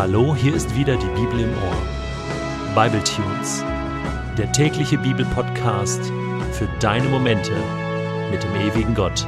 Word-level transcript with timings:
Hallo, 0.00 0.34
hier 0.34 0.54
ist 0.54 0.74
wieder 0.74 0.96
die 0.96 1.08
Bibel 1.08 1.40
im 1.40 1.50
Ohr. 1.50 2.74
Bible 2.74 3.04
Tunes, 3.04 3.62
der 4.38 4.50
tägliche 4.50 4.96
Bibelpodcast 4.96 6.00
für 6.52 6.66
deine 6.80 7.06
Momente 7.10 7.52
mit 8.30 8.42
dem 8.42 8.54
ewigen 8.54 8.94
Gott. 8.94 9.26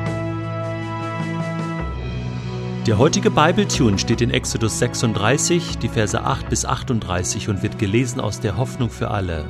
Der 2.87 2.97
heutige 2.97 3.31
Bible 3.31 3.69
Tune 3.69 3.99
steht 3.99 4.23
in 4.23 4.31
Exodus 4.31 4.79
36, 4.79 5.77
die 5.77 5.91
Verse 5.91 6.19
8 6.19 6.49
bis 6.49 6.65
38 6.65 7.51
und 7.51 7.63
wird 7.63 7.79
gelesen 7.79 8.19
aus 8.19 8.41
der 8.41 8.57
Hoffnung 8.57 8.89
für 8.89 9.11
alle. 9.11 9.45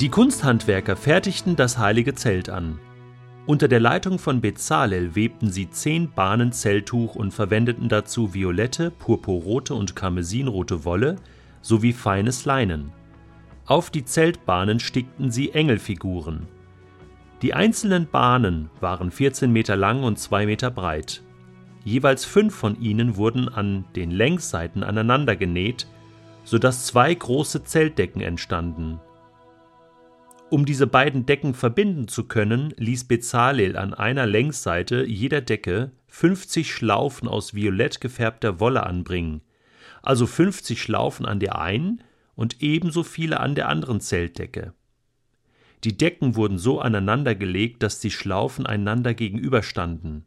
Die 0.00 0.08
Kunsthandwerker 0.08 0.96
fertigten 0.96 1.54
das 1.54 1.78
heilige 1.78 2.16
Zelt 2.16 2.48
an. 2.48 2.80
Unter 3.46 3.68
der 3.68 3.78
Leitung 3.78 4.18
von 4.18 4.40
Bezalel 4.40 5.14
webten 5.14 5.52
sie 5.52 5.70
zehn 5.70 6.10
Bahnen 6.10 6.50
Zelltuch 6.50 7.14
und 7.14 7.32
verwendeten 7.32 7.88
dazu 7.88 8.34
violette, 8.34 8.90
purpurrote 8.90 9.72
und 9.72 9.94
karmesinrote 9.94 10.84
Wolle 10.84 11.16
sowie 11.62 11.92
feines 11.92 12.44
Leinen. 12.44 12.92
Auf 13.66 13.90
die 13.90 14.04
Zeltbahnen 14.04 14.80
stickten 14.80 15.30
sie 15.30 15.52
Engelfiguren. 15.52 16.48
Die 17.40 17.54
einzelnen 17.54 18.08
Bahnen 18.08 18.68
waren 18.80 19.12
14 19.12 19.52
Meter 19.52 19.76
lang 19.76 20.02
und 20.02 20.18
2 20.18 20.46
Meter 20.46 20.72
breit. 20.72 21.22
Jeweils 21.84 22.24
fünf 22.24 22.52
von 22.52 22.80
ihnen 22.80 23.16
wurden 23.16 23.48
an 23.48 23.84
den 23.94 24.10
Längsseiten 24.10 24.82
aneinander 24.82 25.36
genäht, 25.36 25.86
sodass 26.42 26.86
zwei 26.86 27.14
große 27.14 27.62
Zeltdecken 27.62 28.22
entstanden. 28.22 28.98
Um 30.48 30.64
diese 30.64 30.86
beiden 30.86 31.26
Decken 31.26 31.54
verbinden 31.54 32.06
zu 32.06 32.28
können, 32.28 32.72
ließ 32.76 33.04
Bezalel 33.04 33.76
an 33.76 33.94
einer 33.94 34.26
Längsseite 34.26 35.04
jeder 35.04 35.40
Decke 35.40 35.90
50 36.06 36.72
Schlaufen 36.72 37.26
aus 37.26 37.54
violett 37.54 38.00
gefärbter 38.00 38.60
Wolle 38.60 38.84
anbringen, 38.84 39.40
also 40.02 40.24
50 40.24 40.80
Schlaufen 40.80 41.26
an 41.26 41.40
der 41.40 41.58
einen 41.58 42.00
und 42.36 42.62
ebenso 42.62 43.02
viele 43.02 43.40
an 43.40 43.56
der 43.56 43.68
anderen 43.68 44.00
Zeltdecke. 44.00 44.72
Die 45.82 45.96
Decken 45.96 46.36
wurden 46.36 46.58
so 46.58 46.80
aneinandergelegt, 46.80 47.82
dass 47.82 47.98
die 47.98 48.12
Schlaufen 48.12 48.66
einander 48.66 49.14
gegenüberstanden. 49.14 50.26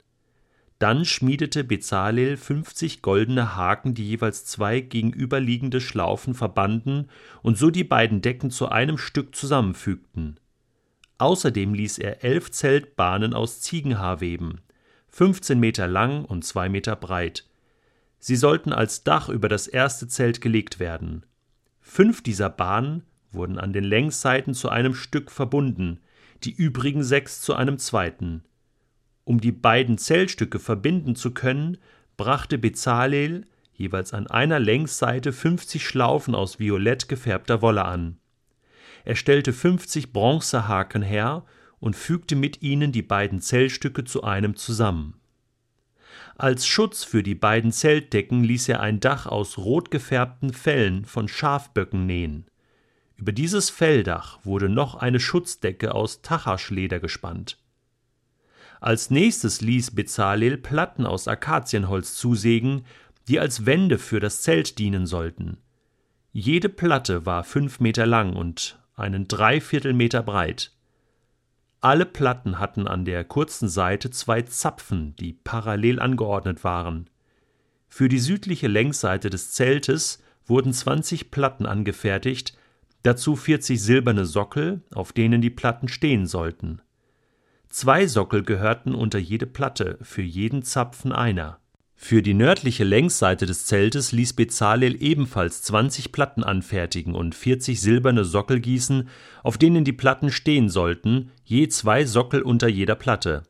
Dann 0.80 1.03
schmiedete 1.03 1.66
Bezalel 1.66 2.38
50 2.38 3.02
goldene 3.02 3.58
Haken, 3.58 3.94
die 3.94 4.08
jeweils 4.08 4.45
zwei 4.45 4.80
gegenüberliegende 4.80 5.81
Schlaufen 5.81 6.33
verbanden 6.33 7.09
und 7.41 7.58
so 7.58 7.69
die 7.69 7.83
beiden 7.83 8.22
Decken 8.22 8.49
zu 8.49 8.69
einem 8.69 8.97
Stück 8.97 9.35
zusammenfügten. 9.35 10.39
Außerdem 11.17 11.73
ließ 11.73 11.97
er 11.97 12.23
elf 12.23 12.50
Zeltbahnen 12.50 13.33
aus 13.33 13.59
Ziegenhaar 13.59 14.22
weben, 14.22 14.61
15 15.09 15.59
Meter 15.59 15.85
lang 15.85 16.23
und 16.23 16.45
zwei 16.45 16.69
Meter 16.69 16.95
breit. 16.95 17.45
Sie 18.19 18.38
sollten 18.38 18.72
als 18.72 19.03
Dach 19.03 19.27
über 19.27 19.50
das 19.50 19.67
erste 19.67 20.07
Zelt 20.07 20.39
gelegt 20.39 20.80
werden. 20.80 21.25
Fünf 21.81 22.23
dieser 22.23 22.50
Bahnen 22.50 23.03
wurden 23.31 23.59
an 23.59 23.73
den 23.73 23.83
Längsseiten 23.83 24.53
zu 24.53 24.69
einem 24.69 24.94
Stück 24.94 25.30
verbunden, 25.30 26.00
die 26.45 26.52
übrigen 26.52 27.03
sechs 27.03 27.41
zu 27.41 27.53
einem 27.53 27.80
zweiten. 27.80 28.44
Um 29.30 29.39
die 29.39 29.52
beiden 29.52 29.99
Zellstücke 29.99 30.58
verbinden 30.58 31.16
zu 31.16 31.35
können, 31.35 31.77
brachte 32.17 32.58
Bezalel 32.58 33.45
jeweils 33.75 34.11
an 34.11 34.25
einer 34.25 34.58
Längsseite 34.58 35.33
50 35.33 35.85
Schlaufen 35.85 36.33
aus 36.33 36.58
violett 36.58 37.08
gefärbter 37.08 37.61
Wolle 37.61 37.85
an. 37.85 38.17
Er 39.05 39.13
stellte 39.13 39.53
50 39.53 40.13
Bronzehaken 40.13 41.03
her 41.03 41.45
und 41.80 41.95
fügte 41.95 42.35
mit 42.35 42.63
ihnen 42.63 42.91
die 42.91 43.03
beiden 43.03 43.39
Zellstücke 43.39 44.03
zu 44.03 44.23
einem 44.23 44.55
zusammen. 44.55 45.13
Als 46.35 46.66
Schutz 46.66 47.03
für 47.03 47.22
die 47.22 47.35
beiden 47.35 47.72
Zeltdecken 47.72 48.44
ließ 48.44 48.67
er 48.69 48.79
ein 48.79 49.00
Dach 49.00 49.28
aus 49.28 49.59
rot 49.59 49.91
gefärbten 49.91 50.53
Fellen 50.53 51.06
von 51.06 51.28
Schafböcken 51.28 52.07
nähen. 52.07 52.47
Über 53.16 53.31
dieses 53.31 53.69
Felldach 53.69 54.44
wurde 54.44 54.69
noch 54.69 54.96
eine 54.96 55.19
Schutzdecke 55.19 55.94
aus 55.94 56.23
Tachaschleder 56.23 57.00
gespannt. 57.00 57.59
Als 58.79 59.12
nächstes 59.12 59.62
ließ 59.62 59.91
Bezalel 59.91 60.57
Platten 60.57 61.06
aus 61.06 61.28
Akazienholz 61.28 62.16
zusägen, 62.16 62.85
die 63.28 63.40
als 63.40 63.66
Wände 63.66 63.97
für 63.97 64.19
das 64.19 64.41
Zelt 64.41 64.79
dienen 64.79 65.06
sollten. 65.06 65.57
Jede 66.31 66.69
Platte 66.69 67.25
war 67.25 67.44
fünf 67.44 67.79
Meter 67.79 68.06
lang 68.06 68.35
und 68.35 68.79
einen 68.95 69.28
Dreiviertelmeter 69.28 70.23
breit. 70.23 70.72
Alle 71.81 72.06
Platten 72.06 72.59
hatten 72.59 72.88
an 72.88 73.06
der 73.06 73.23
kurzen 73.23 73.69
Seite 73.69 74.09
zwei 74.12 74.41
Zapfen, 74.41 75.16
die 75.16 75.34
parallel 75.34 76.00
angeordnet 76.00 76.63
waren. 76.63 77.09
Für 77.88 78.09
die 78.09 78.19
südliche 78.19 78.67
Längsseite 78.67 79.29
des 79.29 79.51
Zeltes 79.51 80.22
wurden 80.46 80.73
20 80.73 81.31
Platten 81.31 81.66
angefertigt, 81.66 82.57
dazu 83.03 83.35
40 83.35 83.81
silberne 83.81 84.25
Sockel, 84.25 84.81
auf 84.94 85.13
denen 85.13 85.41
die 85.41 85.50
Platten 85.50 85.88
stehen 85.88 86.28
sollten. 86.28 86.81
Zwei 87.69 88.07
Sockel 88.07 88.41
gehörten 88.41 88.96
unter 88.96 89.19
jede 89.19 89.46
Platte, 89.46 90.00
für 90.02 90.24
jeden 90.24 90.63
Zapfen 90.63 91.12
einer. 91.12 91.59
Für 91.96 92.24
die 92.24 92.34
nördliche 92.34 92.84
Längsseite 92.84 93.46
des 93.46 93.68
Zeltes 93.68 94.12
ließ 94.12 94.34
Bezalel 94.34 95.02
ebenfalls 95.03 95.62
20 95.63 96.12
Platten 96.12 96.44
anfertigen 96.44 97.13
und 97.13 97.35
40 97.35 97.79
silberne 97.79 98.25
Sockel 98.25 98.59
gießen, 98.59 99.08
auf 99.44 99.59
denen 99.59 99.84
die 99.84 99.94
Platten 99.94 100.31
stehen 100.31 100.69
sollten, 100.69 101.31
je 101.44 101.68
zwei 101.68 102.06
Sockel 102.06 102.41
unter 102.41 102.68
jeder 102.68 102.96
Platte. 102.96 103.44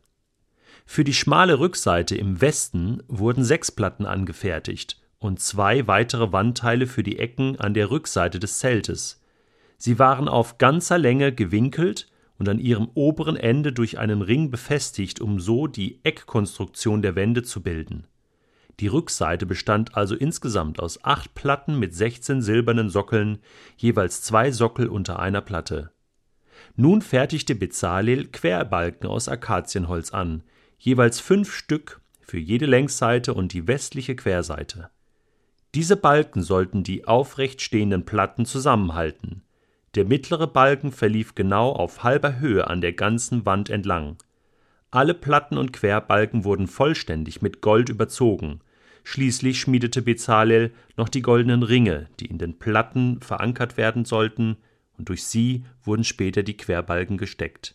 Für 0.84 1.04
die 1.04 1.14
schmale 1.14 1.58
Rückseite 1.58 2.16
im 2.16 2.40
Westen 2.40 3.02
wurden 3.08 3.44
sechs 3.44 3.70
Platten 3.70 4.04
angefertigt 4.04 5.00
und 5.18 5.40
zwei 5.40 5.86
weitere 5.86 6.32
Wandteile 6.32 6.86
für 6.86 7.02
die 7.02 7.18
Ecken 7.18 7.58
an 7.58 7.72
der 7.72 7.90
Rückseite 7.90 8.38
des 8.38 8.58
Zeltes. 8.58 9.22
Sie 9.78 9.98
waren 9.98 10.28
auf 10.28 10.58
ganzer 10.58 10.98
Länge 10.98 11.32
gewinkelt 11.32 12.08
und 12.40 12.48
an 12.48 12.58
ihrem 12.58 12.88
oberen 12.94 13.36
Ende 13.36 13.70
durch 13.70 13.98
einen 13.98 14.22
Ring 14.22 14.50
befestigt, 14.50 15.20
um 15.20 15.38
so 15.38 15.66
die 15.66 16.00
Eckkonstruktion 16.04 17.02
der 17.02 17.14
Wände 17.14 17.42
zu 17.42 17.62
bilden. 17.62 18.06
Die 18.80 18.86
Rückseite 18.86 19.44
bestand 19.44 19.94
also 19.94 20.14
insgesamt 20.14 20.80
aus 20.80 21.04
acht 21.04 21.34
Platten 21.34 21.78
mit 21.78 21.94
16 21.94 22.40
silbernen 22.40 22.88
Sockeln, 22.88 23.40
jeweils 23.76 24.22
zwei 24.22 24.52
Sockel 24.52 24.88
unter 24.88 25.18
einer 25.18 25.42
Platte. 25.42 25.90
Nun 26.76 27.02
fertigte 27.02 27.54
Bezalel 27.54 28.28
Querbalken 28.28 29.06
aus 29.06 29.28
Akazienholz 29.28 30.14
an, 30.14 30.42
jeweils 30.78 31.20
fünf 31.20 31.52
Stück 31.52 32.00
für 32.20 32.38
jede 32.38 32.64
Längsseite 32.64 33.34
und 33.34 33.52
die 33.52 33.68
westliche 33.68 34.16
Querseite. 34.16 34.88
Diese 35.74 35.96
Balken 35.96 36.42
sollten 36.42 36.84
die 36.84 37.06
aufrecht 37.06 37.60
stehenden 37.60 38.06
Platten 38.06 38.46
zusammenhalten. 38.46 39.42
Der 39.96 40.04
mittlere 40.04 40.46
Balken 40.46 40.92
verlief 40.92 41.34
genau 41.34 41.72
auf 41.72 42.04
halber 42.04 42.38
Höhe 42.38 42.68
an 42.68 42.80
der 42.80 42.92
ganzen 42.92 43.44
Wand 43.44 43.70
entlang. 43.70 44.16
Alle 44.92 45.14
Platten 45.14 45.58
und 45.58 45.72
Querbalken 45.72 46.44
wurden 46.44 46.68
vollständig 46.68 47.42
mit 47.42 47.60
Gold 47.60 47.88
überzogen. 47.88 48.60
Schließlich 49.02 49.60
schmiedete 49.60 50.02
Bezalel 50.02 50.72
noch 50.96 51.08
die 51.08 51.22
goldenen 51.22 51.62
Ringe, 51.62 52.08
die 52.20 52.26
in 52.26 52.38
den 52.38 52.58
Platten 52.58 53.20
verankert 53.20 53.76
werden 53.76 54.04
sollten, 54.04 54.56
und 54.96 55.08
durch 55.08 55.24
sie 55.24 55.64
wurden 55.82 56.04
später 56.04 56.42
die 56.42 56.56
Querbalken 56.56 57.18
gesteckt. 57.18 57.74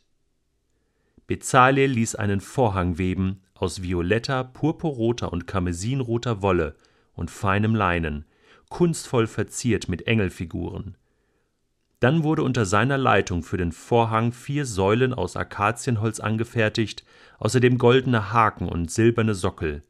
Bezalel 1.28 1.90
ließ 1.90 2.16
einen 2.16 2.40
Vorhang 2.40 2.98
weben 2.98 3.42
aus 3.56 3.82
violetter, 3.82 4.44
purpurroter 4.44 5.34
und 5.34 5.48
karmesinroter 5.48 6.42
Wolle 6.42 6.76
und 7.14 7.32
feinem 7.32 7.74
Leinen, 7.74 8.26
kunstvoll 8.70 9.28
verziert 9.28 9.90
mit 9.90 10.08
Engelfiguren. 10.08 10.98
Dann 12.00 12.24
wurde 12.24 12.44
unter 12.44 12.66
seiner 12.66 12.98
Leitung 12.98 13.44
für 13.44 13.58
den 13.58 13.72
Vorhang 13.72 14.32
vier 14.32 14.66
Säulen 14.66 15.14
aus 15.14 15.36
Akazienholz 15.36 16.20
angefertigt, 16.20 17.04
außerdem 17.40 17.78
goldene 17.78 18.34
Haken 18.34 18.68
und 18.70 18.92
silberne 18.92 19.34
Sockel. 19.34 19.84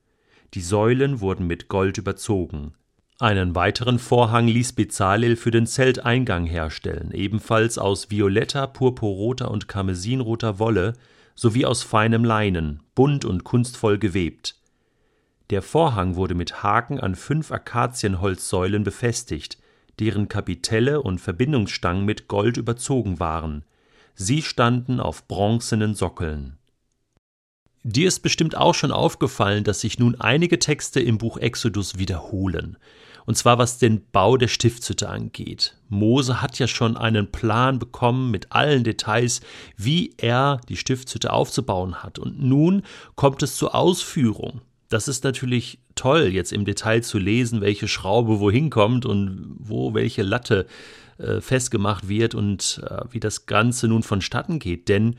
Die 0.54 0.62
Säulen 0.62 1.20
wurden 1.20 1.48
mit 1.48 1.68
Gold 1.68 1.98
überzogen. 1.98 2.74
Einen 3.20 3.56
weiteren 3.56 3.98
Vorhang 3.98 4.48
ließ 4.48 4.74
Bezalel 4.74 5.38
für 5.38 5.52
den 5.52 5.68
Zelteingang 5.68 6.46
herstellen, 6.46 7.12
ebenfalls 7.14 7.78
aus 7.78 8.12
violetter, 8.12 8.68
purpurroter 8.68 9.50
und 9.50 9.68
karmesinroter 9.68 10.60
Wolle 10.60 10.94
sowie 11.34 11.66
aus 11.66 11.82
feinem 11.82 12.24
Leinen, 12.26 12.82
bunt 12.94 13.26
und 13.26 13.44
kunstvoll 13.44 13.98
gewebt. 13.98 14.56
Der 15.50 15.62
Vorhang 15.62 16.16
wurde 16.16 16.36
mit 16.36 16.64
Haken 16.64 17.00
an 17.00 17.16
fünf 17.16 17.52
Akazienholzsäulen 17.52 18.84
befestigt, 18.84 19.60
deren 20.00 20.28
Kapitelle 20.28 21.02
und 21.02 21.20
Verbindungsstangen 21.20 22.06
mit 22.06 22.28
Gold 22.28 22.58
überzogen 22.58 23.20
waren. 23.20 23.64
Sie 24.14 24.42
standen 24.42 25.00
auf 25.00 25.28
bronzenen 25.28 25.96
Sockeln. 25.96 26.58
Dir 27.84 28.08
ist 28.08 28.22
bestimmt 28.22 28.58
auch 28.58 28.74
schon 28.74 28.92
aufgefallen, 28.92 29.64
dass 29.64 29.82
sich 29.82 30.00
nun 30.00 30.20
einige 30.20 30.58
Texte 30.58 31.00
im 31.00 31.20
Buch 31.20 31.38
Exodus 31.38 32.00
wiederholen. 32.00 32.78
Und 33.28 33.38
zwar 33.38 33.60
was 33.60 33.78
den 33.78 34.04
Bau 34.12 34.38
der 34.38 34.48
Stiftshütte 34.48 35.08
angeht. 35.08 35.78
Mose 35.88 36.42
hat 36.42 36.58
ja 36.58 36.68
schon 36.68 36.98
einen 36.98 37.32
Plan 37.32 37.78
bekommen 37.78 38.32
mit 38.32 38.52
allen 38.52 38.84
Details, 38.84 39.42
wie 39.78 40.16
er 40.18 40.62
die 40.68 40.78
Stiftshütte 40.78 41.32
aufzubauen 41.32 42.02
hat. 42.02 42.18
Und 42.18 42.42
nun 42.42 42.84
kommt 43.16 43.44
es 43.44 43.56
zur 43.56 43.76
Ausführung. 43.76 44.62
Das 44.90 45.08
ist 45.08 45.24
natürlich 45.24 45.80
toll, 45.96 46.28
jetzt 46.28 46.54
im 46.54 46.66
Detail 46.66 47.02
zu 47.02 47.18
lesen, 47.18 47.62
welche 47.62 47.88
Schraube 47.88 48.40
wohin 48.40 48.70
kommt 48.70 49.06
und 49.06 49.56
wo 49.60 49.94
welche 49.94 50.24
Latte 50.24 50.68
äh, 51.18 51.42
festgemacht 51.42 52.08
wird 52.08 52.36
und 52.36 52.82
äh, 52.88 53.04
wie 53.10 53.20
das 53.20 53.46
Ganze 53.46 53.88
nun 53.88 54.04
vonstatten 54.04 54.60
geht. 54.60 54.90
Denn 54.90 55.16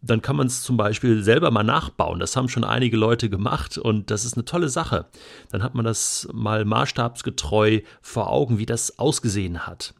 dann 0.00 0.22
kann 0.22 0.36
man 0.36 0.46
es 0.46 0.62
zum 0.62 0.76
Beispiel 0.76 1.22
selber 1.22 1.50
mal 1.50 1.64
nachbauen. 1.64 2.20
Das 2.20 2.36
haben 2.36 2.48
schon 2.48 2.64
einige 2.64 2.96
Leute 2.96 3.28
gemacht 3.28 3.78
und 3.78 4.10
das 4.10 4.24
ist 4.24 4.34
eine 4.34 4.44
tolle 4.44 4.68
Sache. 4.68 5.06
Dann 5.50 5.62
hat 5.62 5.74
man 5.74 5.84
das 5.84 6.28
mal 6.32 6.64
maßstabsgetreu 6.64 7.80
vor 8.00 8.30
Augen, 8.30 8.58
wie 8.58 8.66
das 8.66 8.98
ausgesehen 8.98 9.66
hat. 9.66 9.94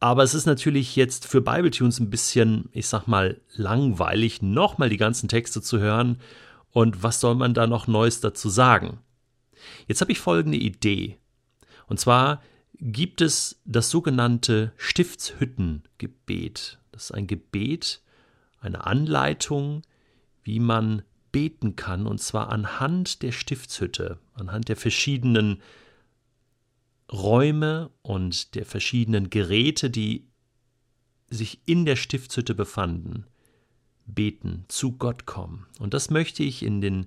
Aber 0.00 0.22
es 0.22 0.34
ist 0.34 0.46
natürlich 0.46 0.96
jetzt 0.96 1.26
für 1.26 1.40
Bibletunes 1.40 2.00
ein 2.00 2.10
bisschen, 2.10 2.68
ich 2.72 2.88
sag 2.88 3.06
mal, 3.06 3.40
langweilig, 3.54 4.42
nochmal 4.42 4.88
die 4.88 4.96
ganzen 4.96 5.28
Texte 5.28 5.62
zu 5.62 5.78
hören. 5.78 6.18
Und 6.72 7.02
was 7.02 7.20
soll 7.20 7.34
man 7.34 7.54
da 7.54 7.66
noch 7.66 7.86
Neues 7.86 8.20
dazu 8.20 8.48
sagen? 8.48 8.98
Jetzt 9.86 10.00
habe 10.00 10.12
ich 10.12 10.18
folgende 10.18 10.58
Idee. 10.58 11.18
Und 11.86 12.00
zwar 12.00 12.42
gibt 12.78 13.20
es 13.20 13.60
das 13.64 13.90
sogenannte 13.90 14.72
Stiftshüttengebet. 14.76 16.78
Das 16.90 17.04
ist 17.04 17.12
ein 17.12 17.26
Gebet, 17.26 18.02
eine 18.60 18.86
Anleitung, 18.86 19.82
wie 20.42 20.58
man 20.58 21.02
beten 21.30 21.76
kann, 21.76 22.06
und 22.06 22.18
zwar 22.18 22.50
anhand 22.50 23.22
der 23.22 23.32
Stiftshütte, 23.32 24.18
anhand 24.34 24.68
der 24.68 24.76
verschiedenen 24.76 25.62
Räume 27.10 27.90
und 28.02 28.54
der 28.54 28.66
verschiedenen 28.66 29.30
Geräte, 29.30 29.90
die 29.90 30.28
sich 31.30 31.60
in 31.66 31.86
der 31.86 31.96
Stiftshütte 31.96 32.54
befanden, 32.54 33.26
beten, 34.06 34.64
zu 34.68 34.92
Gott 34.92 35.26
kommen. 35.26 35.66
Und 35.78 35.94
das 35.94 36.10
möchte 36.10 36.42
ich 36.42 36.62
in 36.62 36.80
den 36.80 37.06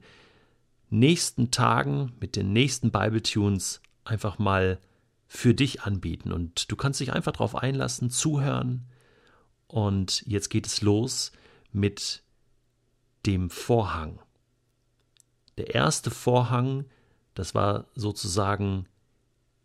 nächsten 0.90 1.52
Tagen 1.52 2.14
mit 2.20 2.36
den 2.36 2.54
nächsten 2.54 2.92
Bible-Tunes 2.92 3.82
einfach 4.04 4.40
mal 4.40 4.80
für 5.28 5.54
dich 5.54 5.84
anbieten. 5.84 6.32
Und 6.32 6.72
du 6.72 6.76
kannst 6.76 7.00
dich 7.00 7.14
einfach 7.14 7.34
darauf 7.34 7.56
einlassen, 7.56 8.10
zuhören. 8.10 8.86
Und 9.68 10.24
jetzt 10.26 10.50
geht 10.50 10.68
es 10.68 10.82
los 10.82 11.32
mit 11.72 12.24
dem 13.26 13.50
Vorhang. 13.50 14.20
Der 15.58 15.74
erste 15.74 16.12
Vorhang, 16.12 16.86
das 17.34 17.56
war 17.56 17.88
sozusagen 17.96 18.88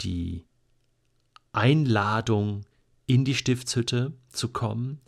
die 0.01 0.47
Einladung, 1.53 2.65
in 3.07 3.25
die 3.25 3.35
Stiftshütte 3.35 4.13
zu 4.29 4.51
kommen. 4.51 5.01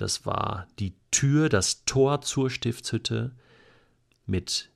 Das 0.00 0.24
war 0.24 0.66
die 0.78 0.94
Tür, 1.10 1.48
das 1.48 1.84
Tor 1.84 2.22
zur 2.22 2.50
Stiftshütte 2.50 3.36
mit 4.26 4.70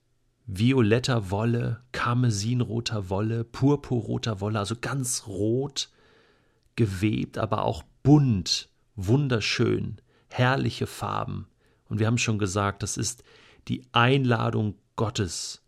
violetter 0.47 1.31
Wolle, 1.31 1.83
karmesinroter 1.93 3.09
Wolle, 3.09 3.45
purpurroter 3.45 4.41
Wolle, 4.41 4.59
also 4.59 4.77
ganz 4.79 5.27
rot 5.27 5.91
gewebt, 6.77 7.39
aber 7.39 7.65
auch 7.65 7.83
bunt, 8.03 8.69
wunderschön, 8.97 10.01
herrliche 10.29 10.87
Farben. 10.87 11.47
Und 11.89 12.01
wir 12.01 12.07
haben 12.07 12.19
schon 12.19 12.39
gesagt, 12.39 12.83
das 12.83 12.97
ist 12.97 13.25
die 13.69 13.83
Einladung 13.93 14.75
Gottes 14.97 15.63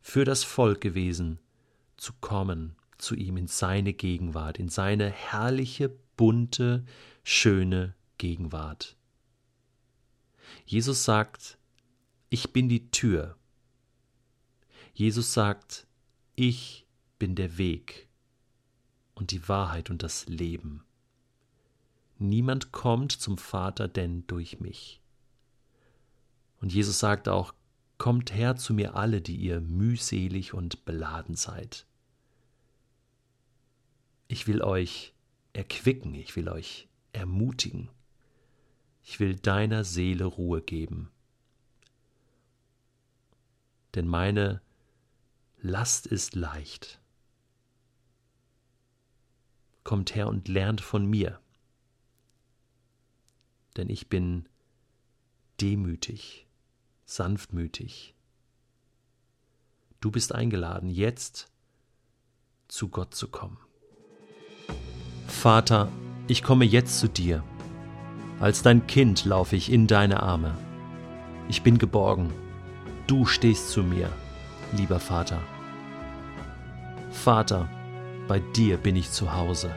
für 0.00 0.24
das 0.24 0.44
Volk 0.44 0.80
gewesen, 0.80 1.40
zu 1.96 2.12
kommen 2.20 2.76
zu 2.98 3.14
ihm 3.14 3.36
in 3.36 3.46
seine 3.46 3.92
Gegenwart, 3.92 4.58
in 4.58 4.68
seine 4.68 5.10
herrliche, 5.10 5.90
bunte, 6.16 6.84
schöne 7.22 7.94
Gegenwart. 8.18 8.96
Jesus 10.64 11.04
sagt, 11.04 11.58
ich 12.28 12.52
bin 12.52 12.68
die 12.68 12.90
Tür. 12.90 13.36
Jesus 14.94 15.32
sagt, 15.32 15.86
ich 16.34 16.86
bin 17.18 17.34
der 17.34 17.58
Weg 17.58 18.08
und 19.14 19.30
die 19.30 19.48
Wahrheit 19.48 19.90
und 19.90 20.02
das 20.02 20.26
Leben. 20.26 20.84
Niemand 22.18 22.72
kommt 22.72 23.12
zum 23.12 23.38
Vater 23.38 23.88
denn 23.88 24.26
durch 24.26 24.60
mich. 24.60 25.00
Und 26.60 26.72
Jesus 26.72 26.98
sagt 26.98 27.28
auch, 27.28 27.52
Kommt 27.98 28.34
her 28.34 28.56
zu 28.56 28.74
mir 28.74 28.94
alle, 28.94 29.22
die 29.22 29.36
ihr 29.36 29.60
mühselig 29.60 30.52
und 30.52 30.84
beladen 30.84 31.34
seid. 31.34 31.86
Ich 34.28 34.46
will 34.46 34.60
euch 34.60 35.14
erquicken, 35.56 36.14
ich 36.14 36.36
will 36.36 36.48
euch 36.48 36.88
ermutigen, 37.12 37.88
ich 39.02 39.20
will 39.20 39.36
deiner 39.36 39.84
Seele 39.84 40.24
Ruhe 40.24 40.62
geben. 40.62 41.10
Denn 43.94 44.06
meine 44.06 44.60
Last 45.58 46.06
ist 46.06 46.34
leicht. 46.34 47.00
Kommt 49.84 50.14
her 50.14 50.28
und 50.28 50.48
lernt 50.48 50.80
von 50.80 51.06
mir 51.06 51.40
denn 53.76 53.90
ich 53.90 54.08
bin 54.08 54.48
demütig, 55.60 56.46
sanftmütig. 57.04 58.14
Du 60.00 60.10
bist 60.10 60.34
eingeladen, 60.34 60.88
jetzt 60.90 61.50
zu 62.68 62.88
Gott 62.88 63.14
zu 63.14 63.28
kommen. 63.28 63.58
Vater, 65.26 65.88
ich 66.28 66.42
komme 66.42 66.64
jetzt 66.64 66.98
zu 66.98 67.08
dir. 67.08 67.42
Als 68.40 68.62
dein 68.62 68.86
Kind 68.86 69.24
laufe 69.24 69.56
ich 69.56 69.72
in 69.72 69.86
deine 69.86 70.22
Arme. 70.22 70.54
Ich 71.48 71.62
bin 71.62 71.78
geborgen. 71.78 72.32
Du 73.06 73.24
stehst 73.24 73.70
zu 73.70 73.82
mir, 73.82 74.08
lieber 74.72 75.00
Vater. 75.00 75.40
Vater, 77.10 77.68
bei 78.28 78.40
dir 78.40 78.76
bin 78.76 78.96
ich 78.96 79.10
zu 79.10 79.34
Hause. 79.34 79.70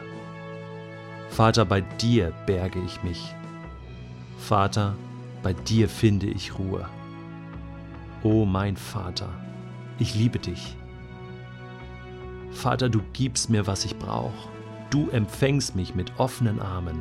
Vater, 1.30 1.64
bei 1.64 1.80
dir 1.80 2.32
berge 2.46 2.80
ich 2.84 3.02
mich. 3.02 3.34
Vater, 4.38 4.94
bei 5.42 5.52
dir 5.52 5.88
finde 5.88 6.26
ich 6.26 6.58
Ruhe. 6.58 6.88
O 8.22 8.44
mein 8.44 8.76
Vater, 8.76 9.28
ich 9.98 10.14
liebe 10.14 10.38
dich. 10.38 10.76
Vater, 12.50 12.88
du 12.88 13.00
gibst 13.12 13.48
mir, 13.48 13.66
was 13.66 13.84
ich 13.84 13.96
brauche. 13.98 14.48
Du 14.90 15.08
empfängst 15.10 15.76
mich 15.76 15.94
mit 15.94 16.18
offenen 16.18 16.60
Armen. 16.60 16.98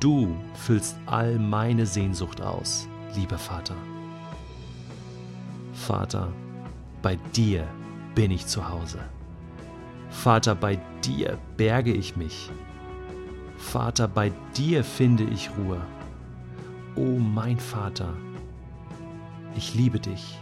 Du 0.00 0.34
füllst 0.54 0.96
all 1.04 1.38
meine 1.38 1.84
Sehnsucht 1.84 2.40
aus, 2.40 2.88
lieber 3.14 3.36
Vater. 3.36 3.74
Vater, 5.74 6.32
bei 7.02 7.16
dir 7.36 7.68
bin 8.14 8.30
ich 8.30 8.46
zu 8.46 8.68
Hause. 8.68 9.00
Vater, 10.08 10.54
bei 10.54 10.78
dir 11.04 11.38
berge 11.58 11.92
ich 11.92 12.16
mich. 12.16 12.50
Vater, 13.58 14.08
bei 14.08 14.32
dir 14.56 14.82
finde 14.82 15.24
ich 15.24 15.50
Ruhe. 15.58 15.80
O 16.96 17.18
mein 17.18 17.58
Vater, 17.58 18.14
ich 19.54 19.74
liebe 19.74 20.00
dich. 20.00 20.38